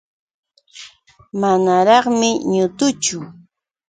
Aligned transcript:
Manaraqmi 1.39 2.29
ñutuchu. 2.53 3.17